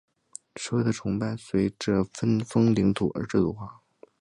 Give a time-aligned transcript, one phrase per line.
[0.55, 3.83] 社的崇拜随着分封领土而制度化。